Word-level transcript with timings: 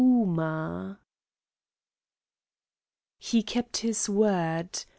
OOMA 0.03 0.97
He 3.19 3.43
kept 3.43 3.77
his 3.77 4.09
word. 4.09 4.83